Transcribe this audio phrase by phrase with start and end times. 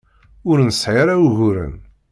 [0.49, 1.73] Ur nesɛi ara uguren.